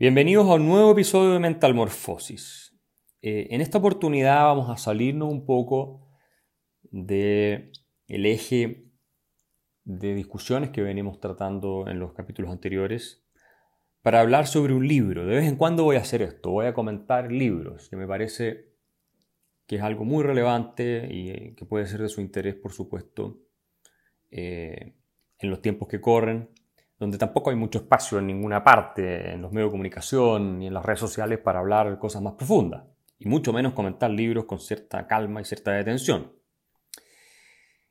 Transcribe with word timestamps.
Bienvenidos 0.00 0.46
a 0.46 0.54
un 0.54 0.68
nuevo 0.68 0.92
episodio 0.92 1.32
de 1.32 1.40
Mental 1.40 1.74
Morfosis. 1.74 2.72
Eh, 3.20 3.48
en 3.50 3.60
esta 3.60 3.78
oportunidad 3.78 4.44
vamos 4.44 4.70
a 4.70 4.76
salirnos 4.76 5.28
un 5.28 5.44
poco 5.44 6.06
del 6.82 7.72
el 8.06 8.26
eje 8.26 8.92
de 9.82 10.14
discusiones 10.14 10.70
que 10.70 10.82
venimos 10.82 11.18
tratando 11.18 11.88
en 11.88 11.98
los 11.98 12.12
capítulos 12.12 12.52
anteriores 12.52 13.26
para 14.00 14.20
hablar 14.20 14.46
sobre 14.46 14.72
un 14.72 14.86
libro. 14.86 15.26
De 15.26 15.34
vez 15.34 15.48
en 15.48 15.56
cuando 15.56 15.82
voy 15.82 15.96
a 15.96 16.02
hacer 16.02 16.22
esto, 16.22 16.52
voy 16.52 16.66
a 16.66 16.74
comentar 16.74 17.32
libros, 17.32 17.88
que 17.88 17.96
me 17.96 18.06
parece 18.06 18.68
que 19.66 19.74
es 19.74 19.82
algo 19.82 20.04
muy 20.04 20.22
relevante 20.22 21.08
y 21.12 21.30
eh, 21.30 21.54
que 21.56 21.66
puede 21.66 21.86
ser 21.86 22.02
de 22.02 22.08
su 22.08 22.20
interés, 22.20 22.54
por 22.54 22.70
supuesto, 22.72 23.40
eh, 24.30 24.94
en 25.40 25.50
los 25.50 25.60
tiempos 25.60 25.88
que 25.88 26.00
corren 26.00 26.50
donde 26.98 27.16
tampoco 27.18 27.50
hay 27.50 27.56
mucho 27.56 27.78
espacio 27.78 28.18
en 28.18 28.26
ninguna 28.26 28.64
parte, 28.64 29.32
en 29.32 29.42
los 29.42 29.52
medios 29.52 29.68
de 29.68 29.72
comunicación 29.72 30.58
ni 30.58 30.66
en 30.66 30.74
las 30.74 30.84
redes 30.84 31.00
sociales 31.00 31.38
para 31.38 31.60
hablar 31.60 31.98
cosas 31.98 32.22
más 32.22 32.34
profundas, 32.34 32.84
y 33.18 33.28
mucho 33.28 33.52
menos 33.52 33.72
comentar 33.72 34.10
libros 34.10 34.46
con 34.46 34.58
cierta 34.58 35.06
calma 35.06 35.40
y 35.40 35.44
cierta 35.44 35.72
detención. 35.72 36.32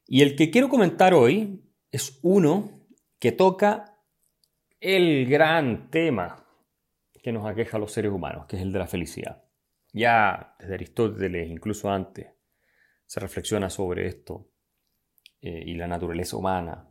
Y 0.06 0.22
el 0.22 0.36
que 0.36 0.52
quiero 0.52 0.70
comentar 0.70 1.14
hoy 1.14 1.64
es 1.92 2.20
uno 2.22 2.70
que 3.20 3.32
toca 3.32 3.98
el 4.80 5.26
gran 5.26 5.90
tema 5.90 6.46
que 7.22 7.32
nos 7.32 7.46
aqueja 7.46 7.78
a 7.78 7.80
los 7.80 7.92
seres 7.92 8.12
humanos, 8.12 8.46
que 8.46 8.56
es 8.56 8.62
el 8.62 8.72
de 8.72 8.80
la 8.80 8.88
felicidad. 8.88 9.44
Ya 9.92 10.56
desde 10.60 10.76
Aristóteles, 10.76 11.50
incluso 11.50 11.90
antes, 11.90 12.28
se 13.06 13.20
reflexiona 13.20 13.70
sobre 13.70 14.08
esto 14.08 14.50
eh, 15.42 15.64
y 15.66 15.76
la 15.76 15.88
naturaleza 15.88 16.38
humana, 16.38 16.87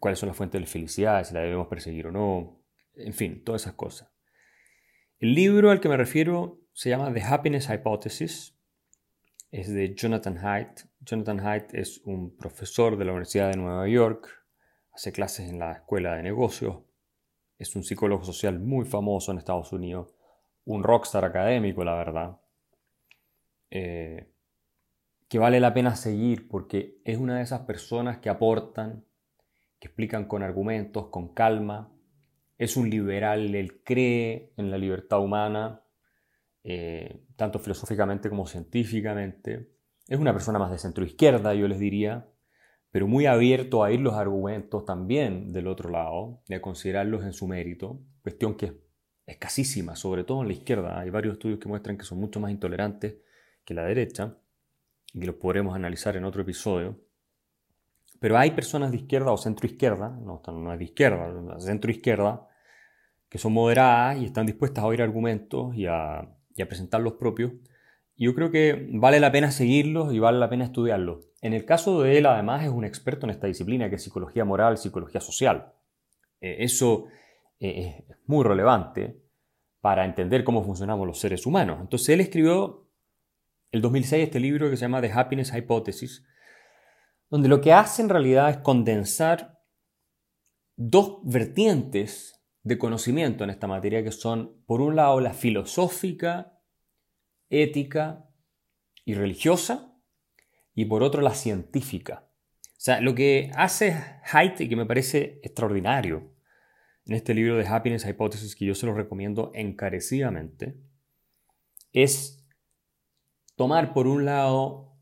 cuáles 0.00 0.18
son 0.18 0.28
las 0.28 0.36
fuentes 0.36 0.60
de 0.60 0.66
felicidad, 0.66 1.24
si 1.24 1.34
la 1.34 1.40
debemos 1.40 1.68
perseguir 1.68 2.08
o 2.08 2.12
no, 2.12 2.62
en 2.94 3.14
fin, 3.14 3.44
todas 3.44 3.62
esas 3.62 3.74
cosas. 3.74 4.10
El 5.18 5.34
libro 5.34 5.70
al 5.70 5.80
que 5.80 5.88
me 5.88 5.96
refiero 5.96 6.60
se 6.72 6.90
llama 6.90 7.12
The 7.12 7.22
Happiness 7.22 7.68
Hypothesis, 7.70 8.54
es 9.50 9.72
de 9.72 9.94
Jonathan 9.94 10.36
Haidt. 10.38 10.82
Jonathan 11.00 11.40
Haidt 11.40 11.74
es 11.74 12.02
un 12.04 12.36
profesor 12.36 12.98
de 12.98 13.04
la 13.04 13.12
Universidad 13.12 13.50
de 13.50 13.56
Nueva 13.56 13.88
York, 13.88 14.28
hace 14.92 15.12
clases 15.12 15.48
en 15.48 15.58
la 15.58 15.72
Escuela 15.72 16.16
de 16.16 16.22
Negocios, 16.22 16.78
es 17.58 17.74
un 17.74 17.84
psicólogo 17.84 18.24
social 18.24 18.58
muy 18.58 18.84
famoso 18.84 19.32
en 19.32 19.38
Estados 19.38 19.72
Unidos, 19.72 20.14
un 20.64 20.82
rockstar 20.82 21.24
académico, 21.24 21.84
la 21.84 21.94
verdad, 21.94 22.36
eh, 23.70 24.28
que 25.28 25.38
vale 25.38 25.60
la 25.60 25.72
pena 25.72 25.96
seguir 25.96 26.48
porque 26.48 27.00
es 27.04 27.18
una 27.18 27.36
de 27.36 27.42
esas 27.42 27.60
personas 27.62 28.18
que 28.18 28.28
aportan 28.28 29.04
que 29.78 29.88
explican 29.88 30.26
con 30.26 30.42
argumentos, 30.42 31.08
con 31.08 31.34
calma. 31.34 31.92
Es 32.58 32.76
un 32.76 32.88
liberal, 32.88 33.54
él 33.54 33.82
cree 33.84 34.52
en 34.56 34.70
la 34.70 34.78
libertad 34.78 35.20
humana, 35.20 35.82
eh, 36.64 37.26
tanto 37.36 37.58
filosóficamente 37.58 38.28
como 38.28 38.46
científicamente. 38.46 39.72
Es 40.08 40.18
una 40.18 40.32
persona 40.32 40.58
más 40.58 40.70
de 40.70 40.78
centro 40.78 41.04
izquierda, 41.04 41.54
yo 41.54 41.68
les 41.68 41.78
diría, 41.78 42.28
pero 42.90 43.06
muy 43.06 43.26
abierto 43.26 43.84
a 43.84 43.92
ir 43.92 44.00
los 44.00 44.14
argumentos 44.14 44.84
también 44.84 45.52
del 45.52 45.66
otro 45.66 45.90
lado, 45.90 46.42
de 46.48 46.60
considerarlos 46.60 47.24
en 47.24 47.32
su 47.32 47.46
mérito, 47.46 48.00
cuestión 48.22 48.56
que 48.56 48.66
es 48.66 48.72
escasísima, 49.26 49.96
sobre 49.96 50.24
todo 50.24 50.42
en 50.42 50.48
la 50.48 50.54
izquierda. 50.54 50.98
Hay 50.98 51.10
varios 51.10 51.34
estudios 51.34 51.58
que 51.58 51.68
muestran 51.68 51.98
que 51.98 52.04
son 52.04 52.18
mucho 52.18 52.40
más 52.40 52.50
intolerantes 52.50 53.16
que 53.64 53.74
la 53.74 53.84
derecha, 53.84 54.38
y 55.12 55.20
que 55.20 55.26
los 55.26 55.36
podremos 55.36 55.74
analizar 55.74 56.16
en 56.16 56.24
otro 56.24 56.42
episodio. 56.42 57.00
Pero 58.26 58.38
hay 58.38 58.50
personas 58.50 58.90
de 58.90 58.96
izquierda 58.96 59.30
o 59.30 59.36
centro 59.36 59.68
izquierda, 59.68 60.08
no, 60.08 60.42
no 60.44 60.72
es 60.72 60.78
de 60.80 60.84
izquierda, 60.84 61.60
centro 61.60 61.92
izquierda, 61.92 62.48
que 63.28 63.38
son 63.38 63.52
moderadas 63.52 64.18
y 64.18 64.24
están 64.24 64.46
dispuestas 64.46 64.82
a 64.82 64.88
oír 64.88 65.00
argumentos 65.00 65.76
y 65.76 65.86
a, 65.86 66.28
presentar 66.68 67.02
los 67.02 67.12
propios. 67.12 67.52
Y 68.16 68.24
yo 68.24 68.34
creo 68.34 68.50
que 68.50 68.88
vale 68.94 69.20
la 69.20 69.30
pena 69.30 69.52
seguirlos 69.52 70.12
y 70.12 70.18
vale 70.18 70.40
la 70.40 70.50
pena 70.50 70.64
estudiarlos. 70.64 71.28
En 71.40 71.52
el 71.52 71.64
caso 71.64 72.02
de 72.02 72.18
él, 72.18 72.26
además, 72.26 72.64
es 72.64 72.70
un 72.70 72.84
experto 72.84 73.26
en 73.26 73.30
esta 73.30 73.46
disciplina 73.46 73.88
que 73.88 73.94
es 73.94 74.02
psicología 74.02 74.44
moral, 74.44 74.76
psicología 74.76 75.20
social. 75.20 75.74
Eh, 76.40 76.56
eso 76.64 77.04
eh, 77.60 78.06
es 78.08 78.16
muy 78.26 78.42
relevante 78.42 79.22
para 79.80 80.04
entender 80.04 80.42
cómo 80.42 80.64
funcionamos 80.64 81.06
los 81.06 81.20
seres 81.20 81.46
humanos. 81.46 81.78
Entonces, 81.80 82.08
él 82.08 82.20
escribió 82.22 82.88
el 83.70 83.82
2006 83.82 84.24
este 84.24 84.40
libro 84.40 84.68
que 84.68 84.76
se 84.76 84.80
llama 84.80 85.00
The 85.00 85.12
Happiness 85.12 85.54
Hypothesis, 85.54 86.26
donde 87.30 87.48
lo 87.48 87.60
que 87.60 87.72
hace 87.72 88.02
en 88.02 88.08
realidad 88.08 88.50
es 88.50 88.56
condensar 88.58 89.60
dos 90.76 91.20
vertientes 91.24 92.44
de 92.62 92.78
conocimiento 92.78 93.44
en 93.44 93.50
esta 93.50 93.66
materia 93.66 94.02
que 94.02 94.12
son, 94.12 94.62
por 94.66 94.80
un 94.80 94.96
lado, 94.96 95.20
la 95.20 95.32
filosófica, 95.32 96.60
ética 97.48 98.28
y 99.04 99.14
religiosa, 99.14 99.94
y 100.74 100.84
por 100.84 101.02
otro, 101.02 101.22
la 101.22 101.34
científica. 101.34 102.28
O 102.72 102.80
sea, 102.86 103.00
lo 103.00 103.14
que 103.14 103.50
hace 103.54 103.96
Haidt 104.30 104.60
y 104.60 104.68
que 104.68 104.76
me 104.76 104.84
parece 104.84 105.40
extraordinario 105.42 106.34
en 107.06 107.14
este 107.14 107.34
libro 107.34 107.56
de 107.56 107.66
Happiness 107.66 108.04
Hypothesis, 108.04 108.56
que 108.56 108.66
yo 108.66 108.74
se 108.74 108.86
lo 108.86 108.94
recomiendo 108.94 109.52
encarecidamente, 109.54 110.76
es 111.92 112.44
tomar 113.54 113.94
por 113.94 114.06
un 114.06 114.24
lado 114.24 114.95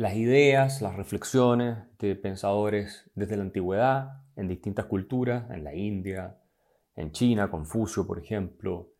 las 0.00 0.16
ideas, 0.16 0.80
las 0.80 0.96
reflexiones 0.96 1.76
de 1.98 2.16
pensadores 2.16 3.10
desde 3.14 3.36
la 3.36 3.42
antigüedad, 3.42 4.22
en 4.34 4.48
distintas 4.48 4.86
culturas, 4.86 5.50
en 5.50 5.62
la 5.62 5.74
India, 5.74 6.40
en 6.96 7.12
China, 7.12 7.50
Confucio, 7.50 8.06
por 8.06 8.18
ejemplo, 8.18 8.94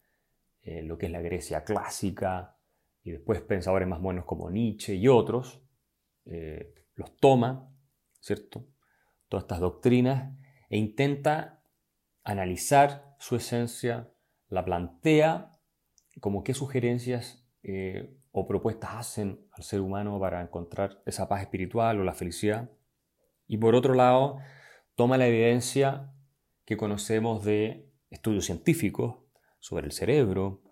eh, 0.60 0.82
lo 0.82 0.98
que 0.98 1.06
es 1.06 1.12
la 1.12 1.22
Grecia 1.22 1.64
clásica, 1.64 2.58
y 3.02 3.12
después 3.12 3.40
pensadores 3.40 3.88
más 3.88 4.02
buenos 4.02 4.26
como 4.26 4.50
Nietzsche 4.50 4.94
y 4.94 5.08
otros, 5.08 5.62
eh, 6.26 6.74
los 6.96 7.16
toma, 7.16 7.74
¿cierto? 8.20 8.66
Todas 9.30 9.44
estas 9.44 9.60
doctrinas 9.60 10.36
e 10.68 10.76
intenta 10.76 11.62
analizar 12.24 13.16
su 13.18 13.36
esencia, 13.36 14.12
la 14.48 14.66
plantea 14.66 15.56
como 16.20 16.44
qué 16.44 16.52
sugerencias 16.52 17.42
eh, 17.62 18.19
o 18.32 18.46
propuestas 18.46 18.90
hacen 18.94 19.46
al 19.52 19.64
ser 19.64 19.80
humano 19.80 20.18
para 20.20 20.40
encontrar 20.40 21.02
esa 21.06 21.28
paz 21.28 21.42
espiritual 21.42 21.98
o 22.00 22.04
la 22.04 22.14
felicidad. 22.14 22.70
Y 23.46 23.56
por 23.56 23.74
otro 23.74 23.94
lado, 23.94 24.38
toma 24.94 25.18
la 25.18 25.26
evidencia 25.26 26.12
que 26.64 26.76
conocemos 26.76 27.44
de 27.44 27.90
estudios 28.10 28.44
científicos 28.44 29.16
sobre 29.58 29.86
el 29.86 29.92
cerebro, 29.92 30.62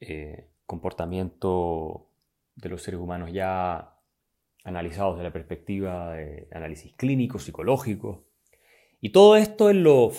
eh, 0.00 0.50
comportamiento 0.66 2.10
de 2.56 2.68
los 2.68 2.82
seres 2.82 3.00
humanos 3.00 3.32
ya 3.32 3.94
analizados 4.64 5.16
desde 5.16 5.28
la 5.28 5.32
perspectiva 5.32 6.14
de 6.14 6.48
análisis 6.50 6.92
clínico, 6.94 7.38
psicológico. 7.38 8.26
Y 9.00 9.10
todo 9.10 9.36
esto 9.36 9.70
él 9.70 9.82
lo, 9.84 10.10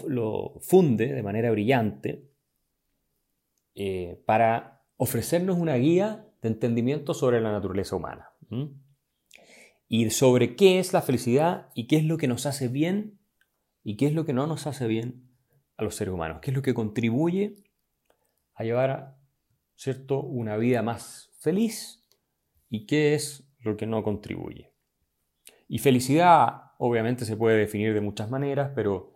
funde 0.62 1.14
de 1.14 1.24
manera 1.24 1.52
brillante 1.52 2.30
eh, 3.76 4.22
para 4.26 4.86
ofrecernos 4.96 5.58
una 5.58 5.76
guía 5.76 6.27
de 6.42 6.50
entendimiento 6.50 7.14
sobre 7.14 7.42
la 7.42 7.52
naturaleza 7.52 7.96
humana. 7.96 8.30
Y 9.88 10.10
sobre 10.10 10.56
qué 10.56 10.80
es 10.80 10.94
la 10.94 11.02
felicidad 11.02 11.70
y 11.74 11.88
qué 11.88 11.98
es 11.98 12.04
lo 12.04 12.18
que 12.18 12.28
nos 12.28 12.46
hace 12.46 12.68
bien 12.68 13.20
y 13.84 13.98
qué 13.98 14.08
es 14.08 14.14
lo 14.14 14.26
que 14.26 14.34
no 14.34 14.48
nos 14.48 14.68
hace 14.68 14.88
bien 14.88 15.30
a 15.78 15.84
los 15.84 15.96
seres 15.96 16.14
humanos. 16.14 16.40
Qué 16.42 16.52
es 16.52 16.56
lo 16.56 16.62
que 16.62 16.74
contribuye 16.74 17.56
a 18.54 18.64
llevar 18.64 19.18
¿cierto? 19.76 20.22
una 20.22 20.58
vida 20.58 20.82
más 20.82 21.32
feliz 21.40 22.06
y 22.70 22.86
qué 22.86 23.14
es 23.14 23.48
lo 23.60 23.78
que 23.78 23.86
no 23.86 24.04
contribuye. 24.04 24.74
Y 25.68 25.80
felicidad 25.80 26.72
obviamente 26.78 27.26
se 27.26 27.38
puede 27.38 27.58
definir 27.58 27.94
de 27.94 28.02
muchas 28.02 28.30
maneras, 28.30 28.72
pero 28.76 29.14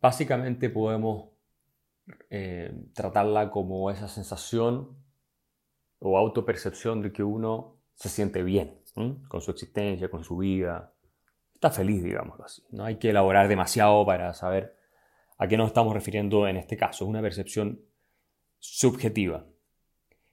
básicamente 0.00 0.70
podemos 0.70 1.30
eh, 2.30 2.72
tratarla 2.92 3.50
como 3.50 3.90
esa 3.90 4.08
sensación 4.08 5.03
o 6.06 6.18
autopercepción 6.18 7.00
de 7.00 7.12
que 7.12 7.22
uno 7.22 7.80
se 7.94 8.10
siente 8.10 8.42
bien 8.42 8.78
con 9.26 9.40
su 9.40 9.50
existencia, 9.50 10.10
con 10.10 10.22
su 10.22 10.36
vida. 10.36 10.92
Está 11.54 11.70
feliz, 11.70 12.04
digámoslo 12.04 12.44
así. 12.44 12.62
No 12.70 12.84
hay 12.84 12.96
que 12.96 13.08
elaborar 13.08 13.48
demasiado 13.48 14.04
para 14.04 14.34
saber 14.34 14.76
a 15.38 15.48
qué 15.48 15.56
nos 15.56 15.68
estamos 15.68 15.94
refiriendo 15.94 16.46
en 16.46 16.58
este 16.58 16.76
caso. 16.76 17.04
Es 17.04 17.08
una 17.08 17.22
percepción 17.22 17.80
subjetiva. 18.58 19.46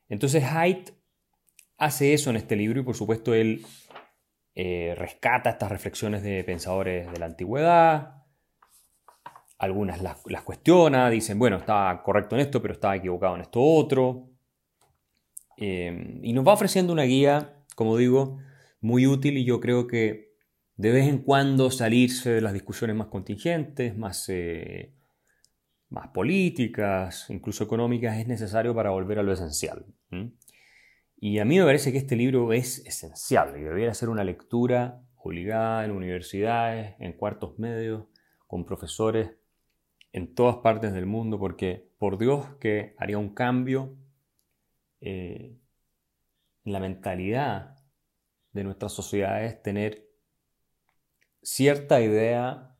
Entonces 0.09 0.43
Haidt 0.43 0.91
hace 1.77 2.13
eso 2.13 2.29
en 2.29 2.35
este 2.35 2.57
libro 2.57 2.81
y 2.81 2.83
por 2.83 2.95
supuesto 2.95 3.33
él 3.33 3.65
eh, 4.53 4.93
rescata 4.97 5.51
estas 5.51 5.71
reflexiones 5.71 6.21
de 6.21 6.43
pensadores 6.43 7.09
de 7.09 7.17
la 7.17 7.27
antigüedad, 7.27 8.23
algunas 9.57 10.01
las, 10.01 10.19
las, 10.25 10.41
cuestiona, 10.41 11.09
dicen, 11.09 11.39
bueno, 11.39 11.57
estaba 11.57 12.03
correcto 12.03 12.35
en 12.35 12.41
esto, 12.41 12.61
pero 12.61 12.73
estaba 12.73 12.97
equivocado 12.97 13.35
en 13.35 13.41
esto 13.41 13.61
otro. 13.61 14.30
Em, 15.57 16.19
y 16.23 16.33
nos 16.33 16.47
va 16.47 16.53
ofreciendo 16.53 16.93
una 16.93 17.03
guía, 17.03 17.63
como 17.75 17.97
digo, 17.97 18.39
muy 18.79 19.07
útil 19.07 19.37
y 19.37 19.45
yo 19.45 19.59
creo 19.59 19.87
que 19.87 20.31
de 20.75 20.91
vez 20.91 21.07
en 21.07 21.19
cuando 21.19 21.69
salirse 21.69 22.31
de 22.31 22.41
las 22.41 22.53
discusiones 22.53 22.95
más 22.95 23.07
contingentes, 23.07 23.95
más, 23.95 24.27
eh, 24.29 24.93
más 25.89 26.07
políticas, 26.09 27.27
incluso 27.29 27.63
económicas, 27.63 28.17
es 28.17 28.27
necesario 28.27 28.73
para 28.73 28.89
volver 28.89 29.19
a 29.19 29.23
lo 29.23 29.31
esencial. 29.31 29.85
Y 31.17 31.37
a 31.37 31.45
mí 31.45 31.59
me 31.59 31.65
parece 31.65 31.91
que 31.91 31.99
este 31.99 32.15
libro 32.15 32.51
es 32.51 32.83
esencial 32.87 33.53
y 33.57 33.61
debería 33.61 33.93
ser 33.93 34.09
una 34.09 34.23
lectura 34.23 35.03
obligada 35.17 35.85
en 35.85 35.91
universidades, 35.91 36.95
en 36.99 37.13
cuartos 37.13 37.59
medios, 37.59 38.05
con 38.47 38.65
profesores 38.65 39.31
en 40.13 40.33
todas 40.33 40.57
partes 40.57 40.93
del 40.93 41.05
mundo, 41.05 41.37
porque 41.39 41.91
por 41.99 42.17
Dios 42.17 42.47
que 42.59 42.95
haría 42.97 43.17
un 43.17 43.33
cambio 43.33 43.95
eh, 45.01 45.57
la 46.63 46.79
mentalidad 46.79 47.75
de 48.53 48.63
nuestras 48.63 48.93
sociedades, 48.93 49.61
tener 49.61 50.07
cierta 51.41 52.01
idea 52.01 52.75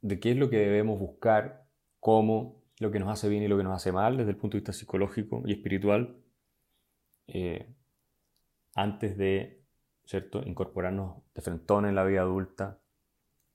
de 0.00 0.20
qué 0.20 0.32
es 0.32 0.36
lo 0.36 0.48
que 0.48 0.58
debemos 0.58 0.98
buscar, 0.98 1.66
cómo, 2.00 2.64
lo 2.78 2.90
que 2.90 2.98
nos 2.98 3.10
hace 3.10 3.28
bien 3.28 3.42
y 3.42 3.48
lo 3.48 3.56
que 3.56 3.64
nos 3.64 3.74
hace 3.74 3.92
mal 3.92 4.16
desde 4.16 4.30
el 4.30 4.36
punto 4.36 4.56
de 4.56 4.60
vista 4.60 4.72
psicológico 4.72 5.42
y 5.44 5.52
espiritual, 5.52 6.16
eh, 7.26 7.74
antes 8.74 9.16
de 9.18 9.64
¿cierto? 10.04 10.42
incorporarnos 10.44 11.22
de 11.34 11.42
frentón 11.42 11.84
en 11.84 11.94
la 11.94 12.04
vida 12.04 12.20
adulta 12.20 12.80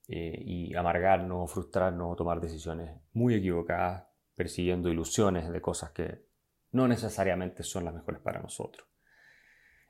eh, 0.06 0.40
y 0.44 0.74
amargarnos, 0.76 1.50
frustrarnos 1.50 2.12
o 2.12 2.16
tomar 2.16 2.40
decisiones 2.40 3.00
muy 3.12 3.34
equivocadas, 3.34 4.06
persiguiendo 4.34 4.90
ilusiones 4.90 5.50
de 5.50 5.60
cosas 5.60 5.90
que 5.92 6.26
no 6.74 6.88
necesariamente 6.88 7.62
son 7.62 7.84
las 7.84 7.94
mejores 7.94 8.20
para 8.20 8.40
nosotros. 8.40 8.86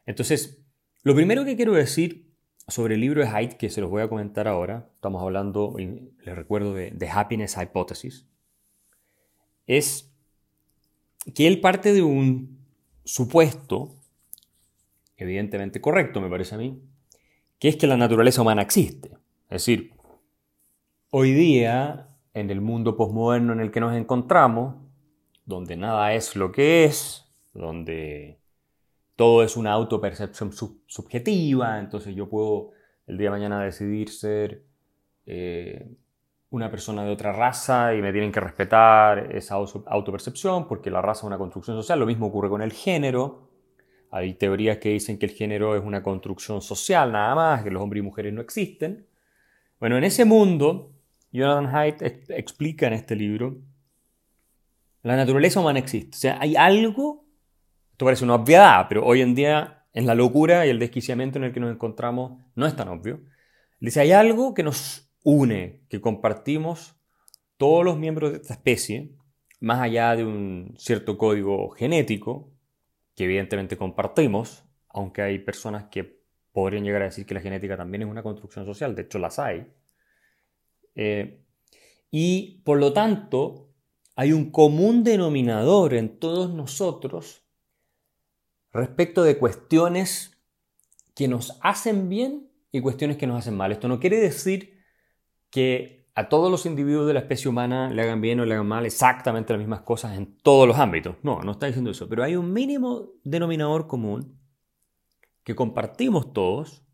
Entonces, 0.06 0.64
lo 1.02 1.14
primero 1.14 1.44
que 1.44 1.56
quiero 1.56 1.72
decir 1.72 2.32
sobre 2.68 2.94
el 2.94 3.00
libro 3.00 3.22
de 3.22 3.28
Haidt, 3.28 3.54
que 3.54 3.70
se 3.70 3.80
los 3.80 3.90
voy 3.90 4.02
a 4.02 4.08
comentar 4.08 4.48
ahora, 4.48 4.90
estamos 4.94 5.22
hablando, 5.22 5.74
les 5.78 6.36
recuerdo, 6.36 6.74
de, 6.74 6.90
de 6.90 7.08
Happiness 7.08 7.56
Hypothesis, 7.56 8.28
es 9.66 10.14
que 11.34 11.46
él 11.46 11.60
parte 11.60 11.92
de 11.92 12.02
un 12.02 12.64
supuesto, 13.04 13.96
evidentemente 15.16 15.80
correcto, 15.80 16.20
me 16.20 16.30
parece 16.30 16.54
a 16.54 16.58
mí, 16.58 16.82
que 17.58 17.68
es 17.68 17.76
que 17.76 17.86
la 17.86 17.96
naturaleza 17.96 18.42
humana 18.42 18.62
existe. 18.62 19.08
Es 19.48 19.66
decir, 19.66 19.94
Hoy 21.16 21.32
día, 21.32 22.08
en 22.32 22.50
el 22.50 22.60
mundo 22.60 22.96
posmoderno 22.96 23.52
en 23.52 23.60
el 23.60 23.70
que 23.70 23.78
nos 23.78 23.94
encontramos, 23.94 24.74
donde 25.44 25.76
nada 25.76 26.14
es 26.14 26.36
lo 26.36 26.52
que 26.52 26.84
es, 26.84 27.26
donde 27.52 28.38
todo 29.16 29.42
es 29.42 29.56
una 29.56 29.72
autopercepción 29.72 30.52
subjetiva, 30.86 31.78
entonces 31.78 32.14
yo 32.14 32.28
puedo 32.28 32.70
el 33.06 33.18
día 33.18 33.26
de 33.26 33.30
mañana 33.30 33.62
decidir 33.62 34.08
ser 34.08 34.64
eh, 35.26 35.86
una 36.50 36.70
persona 36.70 37.04
de 37.04 37.10
otra 37.10 37.32
raza 37.32 37.94
y 37.94 38.02
me 38.02 38.12
tienen 38.12 38.32
que 38.32 38.40
respetar 38.40 39.34
esa 39.34 39.56
autopercepción 39.56 40.68
porque 40.68 40.90
la 40.90 41.02
raza 41.02 41.20
es 41.20 41.24
una 41.24 41.38
construcción 41.38 41.76
social. 41.76 41.98
Lo 41.98 42.06
mismo 42.06 42.26
ocurre 42.26 42.48
con 42.48 42.62
el 42.62 42.72
género. 42.72 43.50
Hay 44.10 44.34
teorías 44.34 44.78
que 44.78 44.90
dicen 44.90 45.18
que 45.18 45.26
el 45.26 45.32
género 45.32 45.76
es 45.76 45.82
una 45.82 46.02
construcción 46.02 46.62
social 46.62 47.10
nada 47.10 47.34
más, 47.34 47.64
que 47.64 47.70
los 47.70 47.82
hombres 47.82 48.00
y 48.00 48.04
mujeres 48.04 48.32
no 48.32 48.40
existen. 48.40 49.06
Bueno, 49.80 49.98
en 49.98 50.04
ese 50.04 50.24
mundo 50.24 50.92
Jonathan 51.32 51.74
Haidt 51.74 52.02
explica 52.30 52.86
en 52.86 52.92
este 52.92 53.16
libro, 53.16 53.56
la 55.04 55.16
naturaleza 55.16 55.60
humana 55.60 55.78
existe. 55.78 56.16
O 56.16 56.18
sea, 56.18 56.38
hay 56.40 56.56
algo, 56.56 57.26
esto 57.92 58.04
parece 58.04 58.24
una 58.24 58.34
obviedad, 58.34 58.86
pero 58.88 59.04
hoy 59.04 59.20
en 59.20 59.34
día 59.34 59.86
en 59.92 60.06
la 60.06 60.14
locura 60.14 60.66
y 60.66 60.70
el 60.70 60.78
desquiciamiento 60.78 61.38
en 61.38 61.44
el 61.44 61.52
que 61.52 61.60
nos 61.60 61.72
encontramos 61.72 62.42
no 62.54 62.66
es 62.66 62.74
tan 62.74 62.88
obvio. 62.88 63.20
Dice, 63.80 64.00
hay 64.00 64.12
algo 64.12 64.54
que 64.54 64.62
nos 64.62 65.14
une, 65.22 65.82
que 65.88 66.00
compartimos 66.00 66.96
todos 67.56 67.84
los 67.84 67.98
miembros 67.98 68.32
de 68.32 68.38
esta 68.38 68.54
especie, 68.54 69.14
más 69.60 69.80
allá 69.80 70.16
de 70.16 70.24
un 70.24 70.74
cierto 70.78 71.16
código 71.16 71.70
genético, 71.70 72.52
que 73.14 73.24
evidentemente 73.24 73.76
compartimos, 73.76 74.64
aunque 74.88 75.22
hay 75.22 75.38
personas 75.38 75.84
que 75.84 76.20
podrían 76.50 76.82
llegar 76.82 77.02
a 77.02 77.06
decir 77.06 77.26
que 77.26 77.34
la 77.34 77.40
genética 77.40 77.76
también 77.76 78.02
es 78.02 78.08
una 78.08 78.22
construcción 78.22 78.64
social, 78.64 78.94
de 78.94 79.02
hecho 79.02 79.18
las 79.18 79.38
hay, 79.38 79.66
eh, 80.94 81.40
y 82.10 82.62
por 82.64 82.78
lo 82.78 82.92
tanto, 82.92 83.73
hay 84.16 84.32
un 84.32 84.50
común 84.50 85.04
denominador 85.04 85.94
en 85.94 86.18
todos 86.18 86.50
nosotros 86.50 87.44
respecto 88.72 89.22
de 89.22 89.38
cuestiones 89.38 90.38
que 91.14 91.28
nos 91.28 91.58
hacen 91.62 92.08
bien 92.08 92.50
y 92.72 92.80
cuestiones 92.80 93.16
que 93.16 93.26
nos 93.26 93.38
hacen 93.38 93.56
mal. 93.56 93.72
Esto 93.72 93.88
no 93.88 94.00
quiere 94.00 94.18
decir 94.18 94.80
que 95.50 96.08
a 96.16 96.28
todos 96.28 96.50
los 96.50 96.66
individuos 96.66 97.06
de 97.06 97.14
la 97.14 97.20
especie 97.20 97.48
humana 97.48 97.90
le 97.90 98.02
hagan 98.02 98.20
bien 98.20 98.38
o 98.40 98.44
le 98.44 98.54
hagan 98.54 98.66
mal 98.66 98.86
exactamente 98.86 99.52
las 99.52 99.60
mismas 99.60 99.80
cosas 99.80 100.16
en 100.16 100.36
todos 100.38 100.66
los 100.66 100.78
ámbitos. 100.78 101.16
No, 101.22 101.40
no 101.40 101.52
está 101.52 101.66
diciendo 101.66 101.90
eso. 101.90 102.08
Pero 102.08 102.22
hay 102.22 102.36
un 102.36 102.52
mínimo 102.52 103.12
denominador 103.24 103.86
común 103.86 104.38
que 105.42 105.54
compartimos 105.54 106.32
todos 106.32 106.84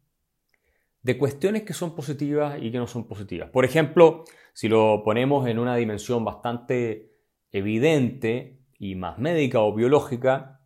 de 1.03 1.17
cuestiones 1.19 1.63
que 1.63 1.73
son 1.73 1.95
positivas 1.95 2.59
y 2.61 2.71
que 2.71 2.79
no 2.79 2.87
son 2.87 3.07
positivas. 3.07 3.51
Por 3.51 3.65
ejemplo, 3.65 4.25
si 4.53 4.69
lo 4.69 5.03
ponemos 5.05 5.47
en 5.49 5.59
una 5.59 5.77
dimensión 5.77 6.25
bastante 6.25 7.10
evidente 7.53 8.61
y 8.79 8.95
más 8.95 9.19
médica 9.19 9.61
o 9.61 9.75
biológica, 9.75 10.61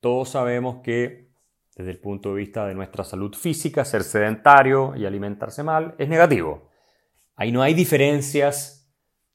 todos 0.00 0.30
sabemos 0.30 0.82
que 0.82 1.26
desde 1.76 1.90
el 1.90 1.98
punto 1.98 2.30
de 2.30 2.36
vista 2.36 2.66
de 2.66 2.74
nuestra 2.74 3.04
salud 3.04 3.34
física, 3.34 3.84
ser 3.84 4.02
sedentario 4.02 4.96
y 4.96 5.04
alimentarse 5.04 5.62
mal 5.62 5.94
es 5.98 6.08
negativo. 6.08 6.70
Ahí 7.36 7.52
no 7.52 7.62
hay 7.62 7.74
diferencias 7.74 8.90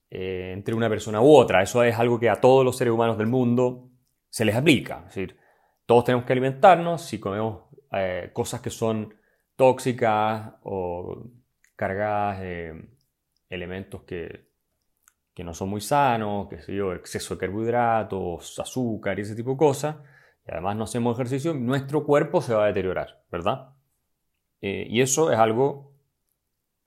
eh, 0.10 0.52
entre 0.54 0.74
una 0.74 0.90
persona 0.90 1.22
u 1.22 1.36
otra. 1.36 1.62
Eso 1.62 1.84
es 1.84 1.98
algo 2.00 2.20
que 2.20 2.30
a 2.30 2.42
todos 2.42 2.66
los 2.66 2.76
seres 2.76 2.94
humanos 2.94 3.18
del 3.20 3.28
mundo 3.28 3.92
se 4.30 4.44
les 4.44 4.56
aplica. 4.56 5.00
Es 5.08 5.16
decir, 5.16 5.38
todos 5.86 6.06
tenemos 6.06 6.26
que 6.26 6.34
alimentarnos. 6.34 7.04
Si 7.04 7.20
comemos 7.20 7.66
eh, 7.92 8.32
cosas 8.34 8.60
que 8.60 8.72
son 8.72 9.14
tóxicas 9.56 10.54
o 10.64 11.24
cargadas 11.76 12.40
de 12.42 12.90
elementos 13.50 14.02
que, 14.02 14.51
no 15.44 15.54
son 15.54 15.70
muy 15.70 15.82
sanos, 15.82 16.48
que 16.48 16.62
sé 16.62 16.76
yo, 16.76 16.94
exceso 16.94 17.36
de 17.36 17.40
carbohidratos, 17.40 18.60
azúcar 18.60 19.18
y 19.18 19.24
ese 19.24 19.36
tipo 19.36 19.52
de 19.52 19.58
cosas, 19.58 19.98
y 20.48 20.52
además 20.52 20.76
no 20.76 20.84
hacemos 20.84 21.16
ejercicio, 21.16 21.54
nuestro 21.54 22.06
cuerpo 22.06 22.42
se 22.42 22.54
va 22.54 22.66
a 22.66 22.68
deteriorar, 22.68 23.24
¿verdad? 23.32 23.70
Eh, 24.62 24.86
y 24.90 25.02
eso 25.02 25.32
es 25.32 25.40
algo 25.40 25.94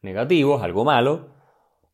negativo, 0.02 0.56
es 0.56 0.62
algo 0.62 0.84
malo, 0.84 1.34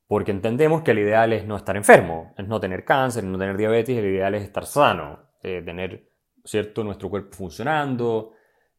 porque 0.06 0.32
entendemos 0.32 0.82
que 0.82 0.91
el 0.91 0.99
ideal 0.99 1.32
es 1.32 1.47
no 1.47 1.56
estar 1.56 1.76
enfermo, 1.76 2.35
es 2.37 2.47
no 2.49 2.61
tener 2.61 2.85
cáncer, 2.85 3.25
no 3.25 3.38
tener 3.38 3.56
diabetes, 3.56 3.96
el 3.96 4.06
ideal 4.06 4.34
es 4.34 4.43
estar 4.43 4.67
sano, 4.67 5.31
eh, 5.43 5.63
tener, 5.65 6.10
¿cierto?, 6.44 6.82
nuestro 6.84 7.08
cuerpo 7.08 7.36
funcionando, 7.36 8.32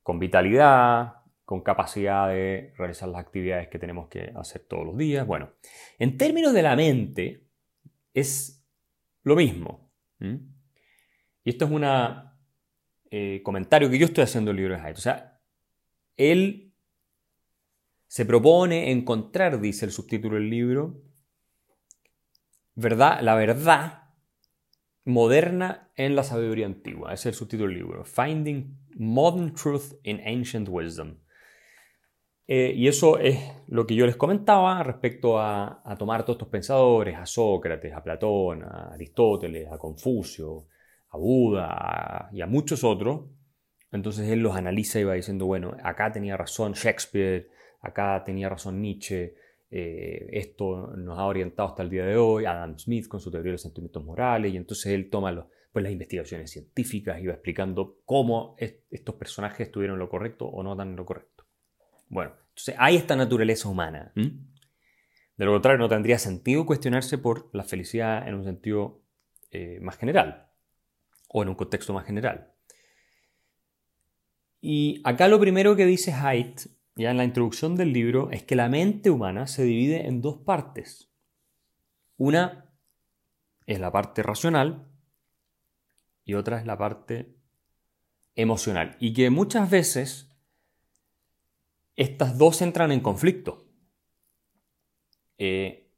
con 0.04 0.20
vitalidad, 0.20 1.14
con 1.46 1.62
capacidad 1.62 2.28
de 2.30 2.74
realizar 2.78 3.10
las 3.10 3.22
actividades 3.22 3.68
que 3.70 3.80
tenemos 3.80 4.08
que 4.08 4.32
hacer 4.36 4.66
todos 4.68 4.86
los 4.86 4.98
días. 4.98 5.26
Bueno, 5.26 5.52
en 6.00 6.18
términos 6.18 6.54
de 6.54 6.62
la 6.62 6.76
mente, 6.76 7.51
es 8.14 8.66
lo 9.24 9.36
mismo. 9.36 9.92
Y 10.20 11.50
esto 11.50 11.66
es 11.66 11.72
un 11.72 11.84
eh, 13.10 13.42
comentario 13.44 13.90
que 13.90 13.98
yo 13.98 14.06
estoy 14.06 14.24
haciendo 14.24 14.52
en 14.52 14.58
el 14.58 14.64
libro 14.64 14.78
de 14.78 14.82
Haidt. 14.82 14.98
O 14.98 15.02
sea, 15.02 15.42
él 16.18 16.74
se 18.08 18.26
propone 18.26 18.92
encontrar, 18.92 19.60
dice 19.60 19.86
el 19.86 19.92
subtítulo 19.92 20.36
del 20.36 20.50
libro, 20.50 21.02
verdad, 22.76 23.22
la 23.22 23.36
verdad 23.36 24.02
moderna 25.06 25.92
en 25.96 26.16
la 26.16 26.24
sabiduría 26.24 26.66
antigua. 26.66 27.14
Ese 27.14 27.30
es 27.30 27.36
el 27.36 27.40
subtítulo 27.40 27.70
del 27.70 27.80
libro. 27.80 28.04
Finding 28.04 28.78
Modern 28.96 29.54
Truth 29.56 29.94
in 30.04 30.20
Ancient 30.26 30.68
Wisdom. 30.70 31.21
Eh, 32.54 32.74
y 32.76 32.90
eso 32.90 33.18
es 33.18 33.40
lo 33.68 33.88
que 33.88 33.96
yo 33.96 34.06
les 34.06 34.18
comentaba 34.18 34.84
respecto 34.84 35.40
a, 35.40 35.82
tomar 35.98 36.26
todos 36.26 36.36
estos 36.36 36.50
pensadores, 36.50 37.16
a 37.16 37.26
Sócrates, 37.26 37.94
a 37.94 38.04
Platón, 38.04 38.64
a 38.64 38.92
Aristóteles, 38.94 39.72
a 39.72 39.78
Confucio, 39.78 40.66
a 41.12 41.18
Buda 41.18 42.30
y 42.34 42.42
a 42.42 42.48
muchos 42.48 42.84
otros. 42.84 43.22
Entonces 43.90 44.28
él 44.28 44.40
los 44.40 44.58
analiza 44.58 45.00
y 45.00 45.06
va 45.06 45.14
diciendo, 45.14 45.46
bueno, 45.46 45.78
acá 45.82 46.12
tenía 46.12 46.36
razón 46.36 46.74
Shakespeare, 46.74 47.48
acá 47.80 48.22
tenía 48.26 48.50
razón 48.50 48.82
Nietzsche, 48.82 49.34
eh, 49.70 50.28
esto 50.34 50.88
nos 50.98 51.18
ha 51.20 51.28
orientado 51.28 51.70
hasta 51.70 51.84
el 51.84 51.90
día 51.90 52.04
de 52.04 52.18
hoy, 52.18 52.44
Adam 52.44 52.78
Smith 52.78 53.08
con 53.08 53.22
su 53.22 53.32
teoría 53.32 53.52
de 53.52 53.54
los 53.54 53.62
sentimientos 53.62 54.04
morales, 54.04 54.54
y 54.54 54.58
entonces 54.58 54.88
él 54.88 55.10
toma 55.10 55.48
pues, 55.72 55.84
las 55.84 55.94
investigaciones 55.94 56.52
científicas 56.52 57.22
y 57.22 57.28
va 57.28 57.34
explicando 57.34 58.00
cómo 58.04 58.58
estos 58.58 59.16
personajes 59.16 59.68
estuvieron 59.68 59.98
lo 59.98 60.10
correcto 60.10 60.48
o 60.48 60.62
no 60.64 60.76
tan 60.76 60.98
lo 60.98 61.06
correcto. 61.06 61.46
Bueno, 62.10 62.41
entonces 62.52 62.76
hay 62.78 62.98
esta 62.98 63.16
naturaleza 63.16 63.70
humana. 63.70 64.12
De 64.16 65.46
lo 65.46 65.54
contrario, 65.54 65.80
no 65.80 65.90
tendría 65.90 66.20
sentido 66.20 66.66
cuestionarse 66.66 67.18
por 67.18 67.50
la 67.54 67.64
felicidad 67.64 68.28
en 68.28 68.36
un 68.36 68.44
sentido 68.44 69.02
eh, 69.50 69.80
más 69.82 69.98
general 69.98 70.50
o 71.30 71.42
en 71.42 71.50
un 71.50 71.56
contexto 71.56 71.94
más 71.94 72.06
general. 72.06 72.54
Y 74.60 75.02
acá 75.04 75.28
lo 75.28 75.40
primero 75.40 75.76
que 75.76 75.86
dice 75.86 76.14
Haidt, 76.14 76.68
ya 76.96 77.10
en 77.10 77.18
la 77.18 77.24
introducción 77.24 77.76
del 77.76 77.94
libro, 77.94 78.30
es 78.32 78.44
que 78.44 78.56
la 78.56 78.70
mente 78.70 79.10
humana 79.10 79.48
se 79.48 79.64
divide 79.64 80.08
en 80.08 80.22
dos 80.22 80.38
partes. 80.40 81.12
Una 82.18 82.70
es 83.66 83.80
la 83.80 83.92
parte 83.92 84.22
racional 84.22 84.88
y 86.24 86.36
otra 86.36 86.60
es 86.60 86.66
la 86.66 86.78
parte 86.78 87.34
emocional. 88.36 88.98
Y 89.00 89.14
que 89.14 89.30
muchas 89.30 89.70
veces 89.70 90.31
estas 92.02 92.38
dos 92.38 92.62
entran 92.62 92.92
en 92.92 93.00
conflicto. 93.00 93.68
Eh, 95.38 95.92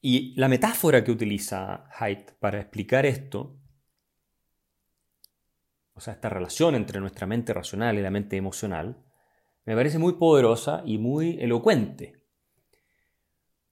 y 0.00 0.34
la 0.38 0.48
metáfora 0.48 1.02
que 1.02 1.10
utiliza 1.10 1.88
Haidt 1.98 2.32
para 2.38 2.60
explicar 2.60 3.04
esto, 3.04 3.60
o 5.94 6.00
sea, 6.00 6.14
esta 6.14 6.28
relación 6.28 6.76
entre 6.76 7.00
nuestra 7.00 7.26
mente 7.26 7.52
racional 7.52 7.98
y 7.98 8.02
la 8.02 8.10
mente 8.10 8.36
emocional, 8.36 9.04
me 9.64 9.74
parece 9.74 9.98
muy 9.98 10.12
poderosa 10.12 10.82
y 10.86 10.98
muy 10.98 11.38
elocuente, 11.40 12.24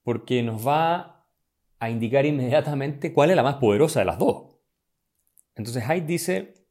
porque 0.02 0.42
nos 0.42 0.66
va 0.66 1.25
a 1.78 1.88
indicar 1.88 2.26
inmediatamente 2.26 3.14
cuál 3.14 3.30
es 3.30 3.37
la 3.37 3.45
más 3.45 3.57
poderosa 3.57 4.00
de 4.00 4.07
las 4.07 4.18
dos. 4.18 4.59
Entonces 5.54 5.88
Haidt 5.88 6.04
dice, 6.04 6.66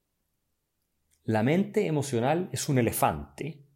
la 1.23 1.41
mente 1.41 1.87
emocional 1.87 2.49
es 2.51 2.67
un 2.67 2.77
elefante 2.77 3.66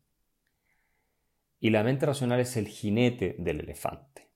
y 1.61 1.69
la 1.69 1.83
mente 1.83 2.07
racional 2.07 2.39
es 2.39 2.57
el 2.57 2.67
jinete 2.67 3.35
del 3.37 3.59
elefante. 3.59 4.31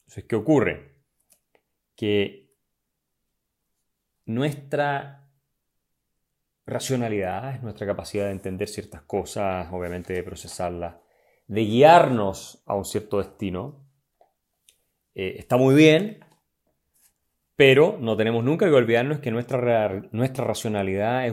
Entonces, 0.00 0.24
¿qué 0.24 0.34
ocurre? 0.34 1.02
Que 1.94 2.50
nuestra 4.24 5.28
racionalidad 6.64 7.54
es 7.54 7.62
nuestra 7.62 7.86
capacidad 7.86 8.24
de 8.24 8.30
entender 8.30 8.68
ciertas 8.68 9.02
cosas, 9.02 9.68
obviamente 9.70 10.14
de 10.14 10.22
procesarlas, 10.22 10.96
de 11.46 11.60
guiarnos 11.60 12.62
a 12.64 12.74
un 12.74 12.86
cierto 12.86 13.18
destino. 13.18 13.86
Eh, 15.14 15.34
está 15.36 15.58
muy 15.58 15.74
bien, 15.74 16.24
pero 17.54 17.98
no 18.00 18.16
tenemos 18.16 18.42
nunca 18.42 18.64
que 18.64 18.72
olvidarnos 18.72 19.18
que 19.20 19.30
nuestra, 19.30 20.08
nuestra 20.10 20.44
racionalidad 20.46 21.26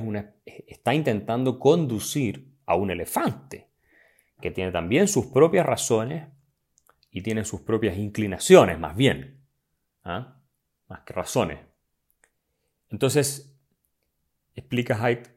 está 0.45 0.93
intentando 0.93 1.59
conducir 1.59 2.57
a 2.65 2.75
un 2.75 2.91
elefante 2.91 3.70
que 4.41 4.51
tiene 4.51 4.71
también 4.71 5.07
sus 5.07 5.27
propias 5.27 5.65
razones 5.65 6.27
y 7.11 7.21
tiene 7.21 7.45
sus 7.45 7.61
propias 7.61 7.97
inclinaciones, 7.97 8.79
más 8.79 8.95
bien, 8.95 9.45
¿ah? 10.03 10.41
más 10.87 11.01
que 11.01 11.13
razones. 11.13 11.59
Entonces, 12.89 13.57
explica 14.55 15.01
Haidt, 15.01 15.27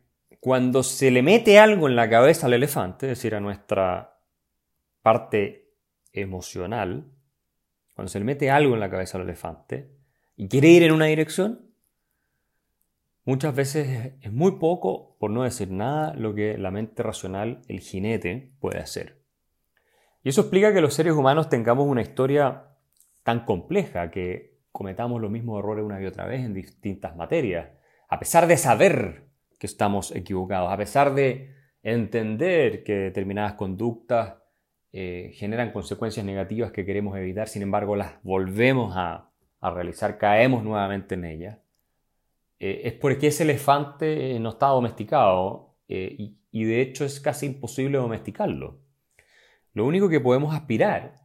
cuando 0.40 0.82
se 0.82 1.10
le 1.10 1.22
mete 1.22 1.58
algo 1.58 1.88
en 1.88 1.96
la 1.96 2.10
cabeza 2.10 2.46
al 2.46 2.54
elefante, 2.54 3.06
es 3.06 3.18
decir, 3.18 3.34
a 3.34 3.40
nuestra 3.40 4.20
parte 5.02 5.72
emocional, 6.12 7.10
cuando 7.94 8.10
se 8.10 8.18
le 8.18 8.24
mete 8.24 8.50
algo 8.50 8.74
en 8.74 8.80
la 8.80 8.90
cabeza 8.90 9.18
al 9.18 9.24
elefante 9.24 9.90
y 10.36 10.48
quiere 10.48 10.68
ir 10.68 10.82
en 10.82 10.92
una 10.92 11.06
dirección, 11.06 11.73
Muchas 13.26 13.54
veces 13.54 14.12
es 14.20 14.32
muy 14.32 14.52
poco, 14.58 15.16
por 15.18 15.30
no 15.30 15.44
decir 15.44 15.70
nada, 15.70 16.12
lo 16.14 16.34
que 16.34 16.58
la 16.58 16.70
mente 16.70 17.02
racional, 17.02 17.62
el 17.68 17.80
jinete, 17.80 18.52
puede 18.60 18.80
hacer. 18.80 19.22
Y 20.22 20.28
eso 20.28 20.42
explica 20.42 20.74
que 20.74 20.82
los 20.82 20.92
seres 20.92 21.14
humanos 21.14 21.48
tengamos 21.48 21.88
una 21.88 22.02
historia 22.02 22.64
tan 23.22 23.46
compleja, 23.46 24.10
que 24.10 24.58
cometamos 24.72 25.22
los 25.22 25.30
mismos 25.30 25.58
errores 25.58 25.84
una 25.84 26.02
y 26.02 26.06
otra 26.06 26.26
vez 26.26 26.44
en 26.44 26.52
distintas 26.52 27.16
materias, 27.16 27.70
a 28.08 28.18
pesar 28.18 28.46
de 28.46 28.58
saber 28.58 29.24
que 29.58 29.66
estamos 29.66 30.14
equivocados, 30.14 30.70
a 30.70 30.76
pesar 30.76 31.14
de 31.14 31.54
entender 31.82 32.84
que 32.84 32.94
determinadas 32.94 33.54
conductas 33.54 34.34
eh, 34.92 35.32
generan 35.34 35.72
consecuencias 35.72 36.26
negativas 36.26 36.72
que 36.72 36.84
queremos 36.84 37.16
evitar, 37.16 37.48
sin 37.48 37.62
embargo 37.62 37.96
las 37.96 38.22
volvemos 38.22 38.94
a 38.96 39.30
realizar, 39.62 40.18
caemos 40.18 40.62
nuevamente 40.62 41.14
en 41.14 41.24
ellas. 41.24 41.63
Eh, 42.58 42.82
es 42.84 42.92
porque 42.94 43.28
ese 43.28 43.42
elefante 43.42 44.36
eh, 44.36 44.40
no 44.40 44.50
está 44.50 44.68
domesticado 44.68 45.76
eh, 45.88 46.34
y, 46.50 46.64
de 46.64 46.80
hecho 46.80 47.04
es 47.04 47.20
casi 47.20 47.46
imposible 47.46 47.98
domesticarlo. 47.98 48.80
Lo 49.72 49.84
único 49.84 50.08
que 50.08 50.20
podemos 50.20 50.54
aspirar 50.54 51.16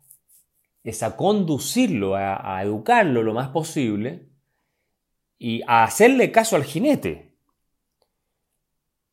es 0.83 1.03
a 1.03 1.15
conducirlo, 1.15 2.15
a, 2.15 2.61
educarlo 2.63 3.21
lo 3.21 3.33
más 3.33 3.49
posible 3.49 4.27
y 5.37 5.61
a 5.67 5.83
hacerle 5.83 6.31
caso 6.31 6.55
al 6.55 6.63
jinete. 6.63 7.35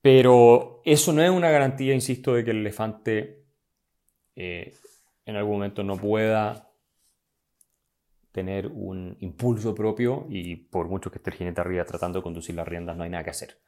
Pero 0.00 0.80
eso 0.84 1.12
no 1.12 1.22
es 1.22 1.30
una 1.30 1.50
garantía, 1.50 1.92
insisto, 1.92 2.34
de 2.34 2.44
que 2.44 2.52
el 2.52 2.58
elefante 2.58 3.44
en 4.36 5.36
algún 5.36 5.54
momento 5.54 5.82
no 5.82 5.96
pueda 5.96 6.70
tener 8.36 8.66
un 8.66 9.16
impulso 9.20 9.74
propio 9.74 10.26
y 10.28 10.56
por 10.56 10.88
mucho 10.88 11.10
que 11.10 11.16
esté 11.16 11.30
el 11.30 11.36
jinete 11.36 11.62
arriba 11.62 11.86
tratando 11.86 12.18
de 12.18 12.22
conducir 12.22 12.54
las 12.54 12.68
riendas, 12.68 12.94
no 12.94 13.02
hay 13.02 13.08
nada 13.08 13.24
que 13.24 13.30
hacer. 13.30 13.58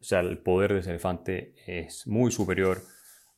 O 0.00 0.04
sea, 0.04 0.18
el 0.18 0.38
poder 0.38 0.74
de 0.74 0.80
ese 0.80 0.90
elefante 0.90 1.54
es 1.64 2.08
muy 2.08 2.32
superior 2.32 2.82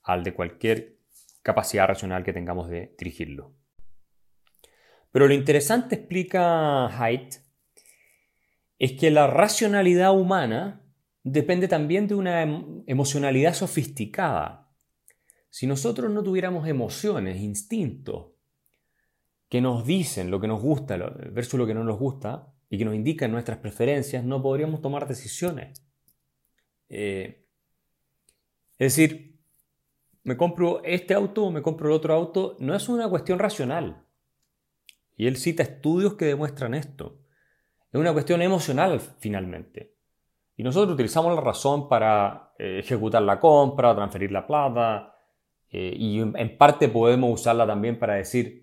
al 0.03 0.25
de 0.25 0.33
cualquier 0.33 0.97
capacidad 1.43 1.87
racional 1.87 2.25
que 2.25 2.33
tengamos 2.33 2.71
de 2.71 2.95
dirigirlo. 2.99 3.53
Pero 5.11 5.29
lo 5.29 5.35
interesante, 5.35 5.97
explica 5.97 6.87
Haidt, 6.87 7.35
es 8.79 8.93
que 8.93 9.11
la 9.11 9.27
racionalidad 9.27 10.19
humana 10.19 10.81
depende 11.23 11.69
también 11.69 12.09
de 12.09 12.15
una 12.15 12.43
emocionalidad 12.87 13.53
sofisticada. 13.53 14.71
Si 15.51 15.67
nosotros 15.67 16.11
no 16.11 16.23
tuviéramos 16.23 16.67
emociones, 16.67 17.43
instintos, 17.43 18.32
que 19.53 19.61
nos 19.61 19.85
dicen 19.85 20.31
lo 20.31 20.41
que 20.41 20.49
nos 20.49 20.63
gusta 20.63 20.97
versus 21.31 21.61
lo 21.61 21.67
que 21.67 21.75
no 21.75 21.85
nos 21.85 21.99
gusta 21.99 22.55
y 22.71 22.79
que 22.79 22.87
nos 22.87 22.95
indican 22.95 23.31
nuestras 23.31 23.59
preferencias, 23.59 24.25
no 24.25 24.41
podríamos 24.41 24.81
tomar 24.81 25.07
decisiones. 25.07 25.87
Eh, 26.89 27.45
es 28.79 28.97
decir, 28.97 29.39
me 30.23 30.39
compro 30.39 30.83
este 30.85 31.13
auto 31.13 31.45
o 31.45 31.51
me 31.51 31.61
compro 31.61 31.91
el 31.91 31.95
otro 31.95 32.15
auto, 32.15 32.57
no 32.61 32.75
es 32.75 32.89
una 32.89 33.11
cuestión 33.11 33.39
racional. 33.39 34.07
Y 35.19 35.27
él 35.27 35.37
cita 35.37 35.63
estudios 35.63 36.15
que 36.15 36.25
demuestran 36.25 36.73
esto. 36.73 37.21
Es 37.93 38.01
una 38.01 38.15
cuestión 38.15 38.41
emocional 38.41 39.03
finalmente. 39.19 39.99
Y 40.57 40.63
nosotros 40.63 40.95
utilizamos 40.95 41.35
la 41.35 41.43
razón 41.43 41.91
para 41.91 42.55
eh, 42.59 42.79
ejecutar 42.79 43.21
la 43.21 43.39
compra, 43.39 43.95
transferir 43.95 44.33
la 44.33 44.47
plata, 44.47 45.15
eh, 45.69 45.95
y 45.95 46.21
en 46.21 46.57
parte 46.57 46.89
podemos 46.89 47.39
usarla 47.39 47.67
también 47.67 47.99
para 47.99 48.15
decir, 48.15 48.63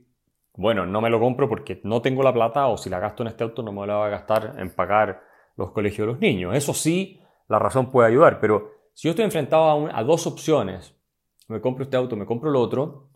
bueno, 0.59 0.85
no 0.85 0.99
me 0.99 1.09
lo 1.09 1.21
compro 1.21 1.47
porque 1.47 1.79
no 1.85 2.01
tengo 2.01 2.21
la 2.21 2.33
plata 2.33 2.67
o 2.67 2.77
si 2.77 2.89
la 2.89 2.99
gasto 2.99 3.23
en 3.23 3.29
este 3.29 3.45
auto 3.45 3.63
no 3.63 3.71
me 3.71 3.87
la 3.87 3.95
voy 3.95 4.07
a 4.07 4.09
gastar 4.09 4.55
en 4.57 4.69
pagar 4.69 5.23
los 5.55 5.71
colegios 5.71 6.05
de 6.05 6.11
los 6.11 6.19
niños. 6.19 6.53
Eso 6.53 6.73
sí, 6.73 7.21
la 7.47 7.59
razón 7.59 7.89
puede 7.89 8.09
ayudar, 8.09 8.41
pero 8.41 8.69
si 8.93 9.07
yo 9.07 9.11
estoy 9.11 9.23
enfrentado 9.23 9.87
a, 9.89 10.03
dos 10.03 10.27
opciones, 10.27 10.93
me 11.47 11.61
compro 11.61 11.85
este 11.85 11.95
auto, 11.95 12.17
me 12.17 12.25
compro 12.25 12.49
el 12.49 12.57
otro, 12.57 13.07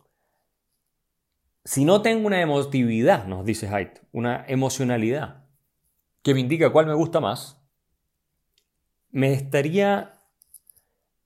si 1.66 1.84
no 1.84 2.00
tengo 2.00 2.26
una 2.26 2.40
emotividad, 2.40 3.26
nos 3.26 3.44
dice 3.44 3.68
Haidt, 3.68 3.98
una 4.10 4.46
emocionalidad 4.48 5.44
que 6.22 6.32
me 6.32 6.40
indica 6.40 6.72
cuál 6.72 6.86
me 6.86 6.94
gusta 6.94 7.20
más, 7.20 7.62
me 9.10 9.34
estaría 9.34 10.14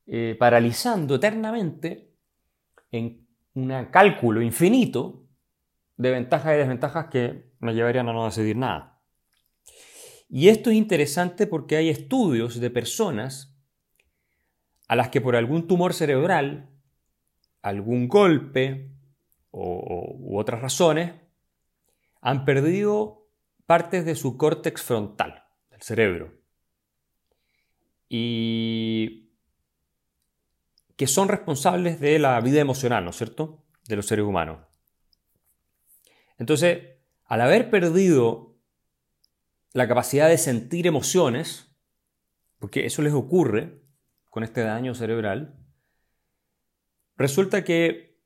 eh, 0.09 0.35
paralizando 0.37 1.15
eternamente 1.15 2.11
en 2.91 3.25
un 3.55 3.87
cálculo 3.93 4.43
infinito 4.43 5.28
de 5.99 6.11
ventajas 6.13 6.55
y 6.55 6.59
desventajas 6.59 7.09
que 7.09 7.53
nos 7.61 7.75
llevarían 7.75 8.09
a 8.09 8.13
no 8.13 8.25
decidir 8.25 8.57
nada. 8.57 9.03
Y 10.31 10.49
esto 10.49 10.71
es 10.71 10.77
interesante 10.77 11.47
porque 11.47 11.77
hay 11.77 11.89
estudios 11.89 12.61
de 12.61 12.71
personas 12.71 13.57
a 14.87 14.97
las 14.97 15.09
que 15.09 15.21
por 15.21 15.37
algún 15.37 15.67
tumor 15.67 15.93
cerebral, 15.93 16.71
algún 17.63 18.09
golpe 18.09 18.93
u 19.51 20.39
otras 20.39 20.63
razones, 20.63 21.13
han 22.21 22.45
perdido 22.45 23.29
partes 23.67 24.05
de 24.05 24.15
su 24.15 24.37
córtex 24.37 24.83
frontal, 24.83 25.45
del 25.71 25.83
cerebro. 25.83 26.33
Y 28.09 29.33
que 30.97 31.07
son 31.07 31.29
responsables 31.29 32.01
de 32.01 32.19
la 32.19 32.41
vida 32.41 32.61
emocional, 32.61 33.05
¿no 33.05 33.11
es 33.11 33.17
cierto?, 33.17 33.65
de 33.87 33.97
los 33.97 34.07
seres 34.07 34.25
humanos. 34.25 34.68
Entonces, 36.39 36.97
al 37.27 37.41
haber 37.41 37.71
perdido 37.71 38.57
la 39.73 39.87
capacidad 39.87 40.29
de 40.29 40.39
sentir 40.39 40.87
emociones, 40.87 41.71
porque 42.59 42.87
eso 42.87 43.03
les 43.03 43.13
ocurre 43.13 43.83
con 44.31 44.45
este 44.45 44.63
daño 44.63 44.95
cerebral, 44.95 45.57
resulta 47.17 47.65
que 47.65 48.19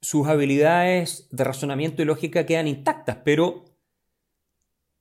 sus 0.00 0.26
habilidades 0.26 1.28
de 1.30 1.44
razonamiento 1.44 2.02
y 2.02 2.06
lógica 2.06 2.46
quedan 2.46 2.66
intactas, 2.66 3.18
pero 3.24 3.64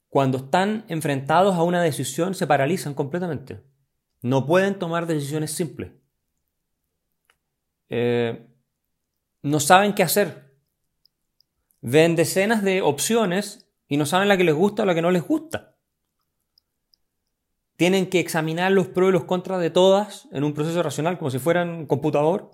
cuando 0.10 0.40
están 0.40 0.86
enfrentados 0.90 1.56
a 1.56 1.64
una 1.64 1.82
decisión 1.82 2.36
se 2.36 2.48
paralizan 2.48 2.94
completamente. 2.94 3.62
No 4.22 4.46
pueden 4.46 4.78
tomar 4.78 5.08
decisiones 5.08 5.52
simples. 5.52 5.92
Eh, 7.88 8.48
no 9.42 9.60
saben 9.60 9.94
qué 9.94 10.04
hacer 10.04 10.49
ven 11.82 12.16
decenas 12.16 12.64
de 12.64 12.82
opciones 12.82 13.68
y 13.88 13.98
no 13.98 14.06
saben 14.06 14.28
la 14.28 14.38
que 14.38 14.44
les 14.44 14.56
gusta 14.56 14.84
o 14.84 14.86
la 14.86 14.96
que 14.96 15.02
no 15.02 15.12
les 15.12 15.26
gusta. 15.26 15.76
Tienen 17.76 18.10
que 18.10 18.20
examinar 18.20 18.72
los 18.72 18.88
pros 18.88 19.10
y 19.10 19.14
los 19.14 19.24
contras 19.24 19.62
de 19.62 19.70
todas 19.70 20.28
en 20.32 20.44
un 20.44 20.54
proceso 20.54 20.84
racional 20.84 21.18
como 21.18 21.32
si 21.32 21.40
fueran 21.40 21.70
un 21.70 21.86
computador. 21.86 22.52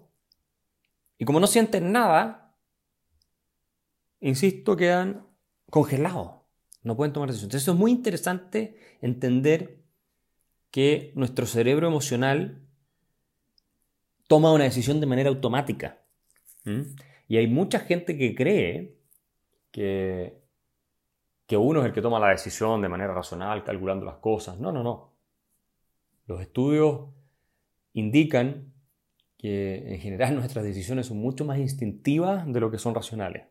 Y 1.17 1.25
como 1.25 1.39
no 1.39 1.48
sienten 1.48 1.91
nada, 1.91 2.55
insisto, 4.20 4.75
quedan 4.75 5.27
congelados. 5.70 6.41
No 6.84 6.96
pueden 6.96 7.13
tomar 7.13 7.29
decisiones. 7.29 7.55
Entonces, 7.55 7.74
es 7.74 7.79
muy 7.79 7.91
interesante 7.91 8.79
entender 9.01 9.84
que 10.70 11.12
nuestro 11.15 11.48
cerebro 11.48 11.88
emocional 11.88 12.62
toma 14.27 14.53
una 14.53 14.65
decisión 14.65 15.00
de 15.00 15.08
manera 15.08 15.29
automática. 15.29 16.03
Y 17.27 17.38
hay 17.38 17.48
mucha 17.48 17.79
gente 17.79 18.17
que 18.17 18.36
cree 18.36 18.95
que, 19.75 21.58
uno 21.58 21.82
es 21.82 21.86
el 21.88 21.94
que 21.94 22.01
toma 22.01 22.20
la 22.20 22.29
decisión 22.29 22.82
de 22.82 22.88
manera 22.88 23.13
racional, 23.13 23.63
calculando 23.63 24.05
las 24.05 24.17
cosas. 24.17 24.58
No, 24.58 24.72
no, 24.72 24.84
no. 24.84 25.13
Los 26.27 26.41
estudios 26.41 27.10
indican 27.94 28.74
que 29.38 29.94
en 29.94 30.00
general 30.00 30.36
nuestras 30.39 30.63
decisiones 30.63 31.08
son 31.08 31.17
mucho 31.17 31.44
más 31.44 31.60
instintivas 31.60 32.51
de 32.51 32.60
lo 32.60 32.72
que 32.72 32.77
son 32.77 32.96
racionales. 32.96 33.48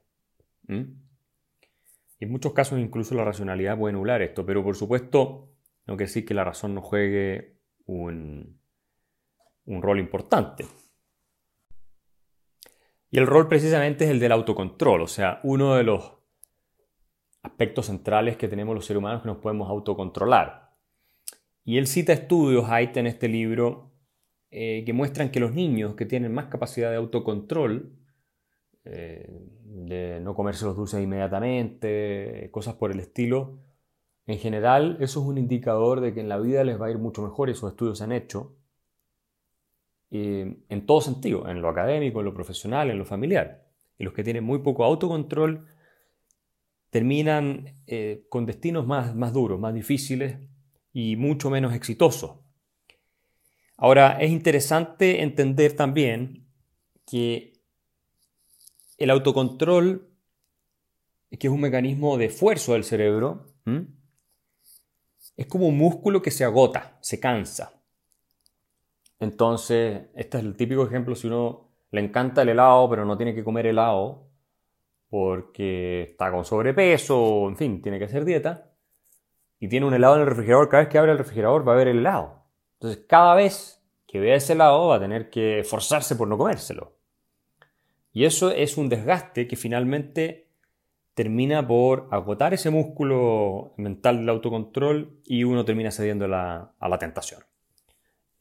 Y 0.66 2.24
en 2.24 2.30
muchos 2.30 2.54
casos 2.54 2.78
incluso 2.78 3.14
la 3.14 3.24
racionalidad 3.24 3.78
puede 3.78 3.92
anular 3.92 4.22
esto, 4.22 4.46
pero 4.46 4.64
por 4.64 4.76
supuesto 4.76 5.50
no 5.86 5.96
quiere 5.96 6.08
decir 6.08 6.24
que 6.24 6.32
la 6.32 6.44
razón 6.44 6.74
no 6.74 6.80
juegue 6.80 7.58
un, 7.84 8.58
un 9.66 9.82
rol 9.82 10.00
importante. 10.00 10.64
Y 13.14 13.18
el 13.18 13.28
rol 13.28 13.46
precisamente 13.46 14.06
es 14.06 14.10
el 14.10 14.18
del 14.18 14.32
autocontrol, 14.32 15.02
o 15.02 15.06
sea, 15.06 15.38
uno 15.44 15.76
de 15.76 15.84
los 15.84 16.14
aspectos 17.44 17.86
centrales 17.86 18.36
que 18.36 18.48
tenemos 18.48 18.74
los 18.74 18.86
seres 18.86 18.98
humanos 18.98 19.22
que 19.22 19.28
nos 19.28 19.36
podemos 19.36 19.70
autocontrolar. 19.70 20.72
Y 21.64 21.78
él 21.78 21.86
cita 21.86 22.12
estudios, 22.12 22.68
Haidt, 22.68 22.96
en 22.96 23.06
este 23.06 23.28
libro, 23.28 23.92
eh, 24.50 24.82
que 24.84 24.92
muestran 24.92 25.30
que 25.30 25.38
los 25.38 25.54
niños 25.54 25.94
que 25.94 26.06
tienen 26.06 26.34
más 26.34 26.46
capacidad 26.46 26.90
de 26.90 26.96
autocontrol, 26.96 27.96
eh, 28.84 29.28
de 29.62 30.18
no 30.18 30.34
comerse 30.34 30.64
los 30.64 30.74
dulces 30.74 31.00
inmediatamente, 31.00 32.48
cosas 32.50 32.74
por 32.74 32.90
el 32.90 32.98
estilo, 32.98 33.60
en 34.26 34.38
general 34.38 34.96
eso 34.98 35.20
es 35.20 35.26
un 35.26 35.38
indicador 35.38 36.00
de 36.00 36.14
que 36.14 36.20
en 36.20 36.28
la 36.28 36.38
vida 36.38 36.64
les 36.64 36.80
va 36.80 36.86
a 36.86 36.90
ir 36.90 36.98
mucho 36.98 37.22
mejor, 37.22 37.48
esos 37.48 37.70
estudios 37.70 37.98
se 37.98 38.02
han 38.02 38.10
hecho, 38.10 38.56
en 40.14 40.86
todo 40.86 41.00
sentido, 41.00 41.48
en 41.48 41.60
lo 41.60 41.68
académico, 41.68 42.20
en 42.20 42.26
lo 42.26 42.34
profesional, 42.34 42.90
en 42.90 42.98
lo 42.98 43.04
familiar. 43.04 43.66
Y 43.98 44.04
los 44.04 44.12
que 44.12 44.22
tienen 44.22 44.44
muy 44.44 44.60
poco 44.60 44.84
autocontrol 44.84 45.66
terminan 46.90 47.80
eh, 47.88 48.26
con 48.28 48.46
destinos 48.46 48.86
más, 48.86 49.16
más 49.16 49.32
duros, 49.32 49.58
más 49.58 49.74
difíciles 49.74 50.38
y 50.92 51.16
mucho 51.16 51.50
menos 51.50 51.74
exitosos. 51.74 52.36
Ahora, 53.76 54.18
es 54.20 54.30
interesante 54.30 55.22
entender 55.22 55.74
también 55.74 56.46
que 57.04 57.54
el 58.96 59.10
autocontrol, 59.10 60.08
que 61.30 61.48
es 61.48 61.52
un 61.52 61.60
mecanismo 61.60 62.16
de 62.16 62.26
esfuerzo 62.26 62.74
del 62.74 62.84
cerebro, 62.84 63.52
es 65.36 65.46
como 65.46 65.66
un 65.66 65.76
músculo 65.76 66.22
que 66.22 66.30
se 66.30 66.44
agota, 66.44 66.96
se 67.00 67.18
cansa. 67.18 67.72
Entonces, 69.24 70.02
este 70.14 70.38
es 70.38 70.44
el 70.44 70.56
típico 70.56 70.84
ejemplo 70.84 71.14
si 71.14 71.28
uno 71.28 71.70
le 71.90 72.00
encanta 72.00 72.42
el 72.42 72.50
helado, 72.50 72.88
pero 72.90 73.04
no 73.04 73.16
tiene 73.16 73.34
que 73.34 73.42
comer 73.42 73.66
helado 73.66 74.28
porque 75.08 76.02
está 76.10 76.30
con 76.30 76.44
sobrepeso, 76.44 77.48
en 77.48 77.56
fin, 77.56 77.80
tiene 77.80 77.98
que 77.98 78.04
hacer 78.06 78.24
dieta, 78.24 78.72
y 79.60 79.68
tiene 79.68 79.86
un 79.86 79.94
helado 79.94 80.16
en 80.16 80.22
el 80.22 80.26
refrigerador, 80.26 80.68
cada 80.68 80.82
vez 80.82 80.92
que 80.92 80.98
abre 80.98 81.12
el 81.12 81.18
refrigerador 81.18 81.66
va 81.66 81.72
a 81.72 81.74
haber 81.76 81.88
el 81.88 81.98
helado. 81.98 82.42
Entonces, 82.74 83.04
cada 83.08 83.34
vez 83.34 83.80
que 84.06 84.20
vea 84.20 84.34
ese 84.34 84.54
helado 84.54 84.88
va 84.88 84.96
a 84.96 85.00
tener 85.00 85.30
que 85.30 85.62
forzarse 85.64 86.16
por 86.16 86.28
no 86.28 86.36
comérselo. 86.36 86.96
Y 88.12 88.24
eso 88.24 88.50
es 88.50 88.76
un 88.76 88.88
desgaste 88.88 89.46
que 89.46 89.56
finalmente 89.56 90.48
termina 91.14 91.66
por 91.66 92.08
agotar 92.10 92.52
ese 92.52 92.70
músculo 92.70 93.72
mental 93.76 94.18
del 94.18 94.28
autocontrol 94.28 95.20
y 95.24 95.44
uno 95.44 95.64
termina 95.64 95.92
cediendo 95.92 96.26
a 96.26 96.88
la 96.88 96.98
tentación. 96.98 97.40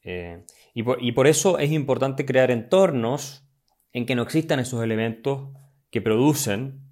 Eh, 0.04 0.44
y, 0.74 1.12
por, 1.12 1.26
eso 1.26 1.58
es 1.58 1.72
importante 1.72 2.26
crear 2.26 2.50
entornos 2.50 3.48
en 3.92 4.04
que 4.04 4.14
no 4.14 4.22
existan 4.22 4.60
esos 4.60 4.82
elementos 4.82 5.48
que 5.90 6.02
producen 6.02 6.82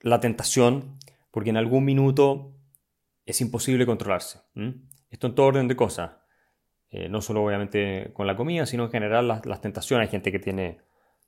la 0.00 0.20
tentación, 0.20 0.98
porque 1.30 1.50
en 1.50 1.56
algún 1.56 1.84
minuto 1.84 2.52
es 3.24 3.40
imposible 3.40 3.86
controlarse. 3.86 4.40
Esto 5.08 5.28
en 5.28 5.34
todo 5.34 5.46
orden 5.46 5.68
de 5.68 5.76
cosas. 5.76 6.16
Eh, 6.90 7.08
no 7.08 7.20
solo 7.20 7.42
obviamente 7.44 8.10
con 8.12 8.26
la 8.26 8.36
comida, 8.36 8.66
sino 8.66 8.84
en 8.84 8.90
general 8.90 9.28
las, 9.28 9.60
tentaciones. 9.60 10.06
Hay 10.06 10.10
gente 10.10 10.32
que 10.32 10.38
tiene 10.38 10.78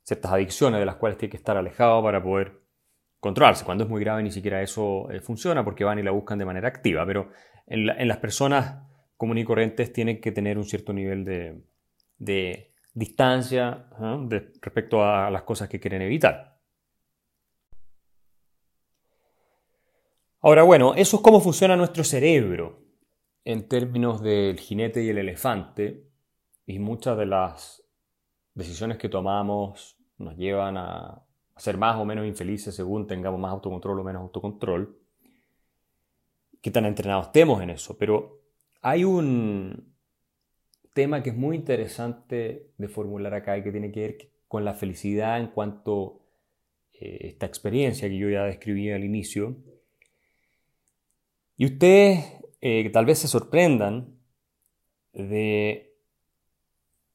ciertas 0.03 0.33
adicciones 0.33 0.81
de 0.81 0.87
las 0.87 0.97
cuales 0.97 1.19
tiene 1.19 1.31
que 1.31 1.37
estar 1.37 1.57
alejado 1.57 2.03
para 2.03 2.23
poder 2.23 2.61
controlarse. 3.21 3.65
Cuando 3.65 3.85
es 3.85 3.91
muy 3.91 4.01
grave 4.01 4.23
ni 4.23 4.31
siquiera 4.31 4.63
eso 4.63 5.11
eh, 5.11 5.21
funciona 5.21 5.65
porque 5.65 5.85
van 5.85 5.99
y 5.99 6.03
la 6.03 6.11
buscan 6.11 6.39
de 6.39 6.45
manera 6.45 6.69
activa. 6.69 7.05
Pero 7.07 7.31
en 7.67 8.09
las 8.09 8.19
personas 8.19 8.77
corrientes 9.17 9.93
tienen 9.93 10.21
que 10.21 10.33
tener 10.33 10.59
un 10.59 10.65
cierto 10.65 10.93
nivel 10.93 11.25
de, 12.19 12.73
distancia 12.95 13.89
respecto 14.29 15.05
a 15.05 15.31
las 15.31 15.43
cosas 15.43 15.69
que 15.69 15.79
quieren 15.79 16.03
evitar. 16.03 16.59
Ahora, 20.41 20.63
bueno, 20.63 20.95
eso 20.95 21.17
es 21.17 21.23
cómo 21.23 21.41
funciona 21.41 21.77
nuestro 21.77 22.05
cerebro 22.05 22.81
en 23.45 23.69
términos 23.69 24.23
del 24.23 24.59
jinete 24.59 25.03
y 25.03 25.09
el 25.09 25.19
elefante, 25.19 26.05
y 26.67 26.79
muchas 26.79 27.17
de 27.17 27.27
las 27.27 27.83
decisiones 28.55 28.99
que 28.99 29.09
tomamos 29.09 29.99
nos 30.19 30.37
llevan 30.37 30.77
a 30.79 31.23
ser 31.57 31.77
más 31.79 31.97
o 31.97 32.05
menos 32.05 32.27
infelices 32.27 32.75
según 32.75 33.07
tengamos 33.07 33.41
más 33.41 33.53
autocontrol 33.53 34.01
o 34.01 34.05
menos 34.05 34.23
autocontrol. 34.23 34.99
Qué 36.61 36.71
tan 36.71 36.87
entrenados 36.87 37.27
estemos 37.27 37.63
en 37.63 37.71
eso, 37.71 37.97
pero 37.97 38.46
hay 38.89 39.03
un 39.03 39.97
tema 40.93 41.21
que 41.21 41.31
es 41.31 41.37
muy 41.37 41.57
interesante 41.57 42.71
de 42.79 42.89
formular 42.89 43.35
acá 43.35 43.59
y 43.59 43.65
que 43.65 43.73
tiene 43.73 43.91
que 43.91 44.01
ver 44.01 44.17
con 44.47 44.65
la 44.65 44.75
felicidad 44.75 45.41
en 45.41 45.49
cuanto 45.49 46.21
a 46.21 47.05
eh, 47.05 47.19
esta 47.23 47.47
experiencia 47.47 48.09
que 48.09 48.17
yo 48.17 48.31
ya 48.31 48.45
describí 48.45 48.93
al 48.93 49.03
inicio. 49.03 49.57
Y 51.57 51.65
ustedes 51.65 52.33
eh, 52.61 52.89
tal 52.91 53.07
vez 53.07 53.19
se 53.19 53.27
sorprendan 53.27 54.21
de 55.13 55.97